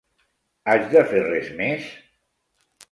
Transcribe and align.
Haig 0.71 0.89
de 0.95 1.03
fer 1.13 1.21
res 1.29 1.53
més? 1.61 1.89